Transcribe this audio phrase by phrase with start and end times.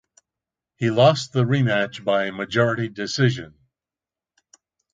[0.77, 3.53] He lost the rematch by majority decision.